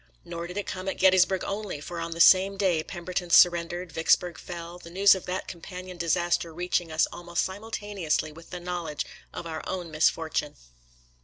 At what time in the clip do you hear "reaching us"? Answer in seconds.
6.51-7.05